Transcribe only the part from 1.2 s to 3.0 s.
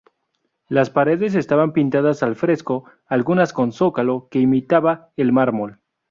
estaban pintadas al fresco,